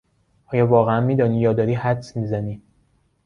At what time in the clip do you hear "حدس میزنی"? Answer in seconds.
1.73-2.61